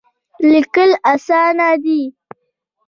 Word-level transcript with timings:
لیکل 0.51 0.91
اسانه 1.13 1.69
دی. 1.83 2.01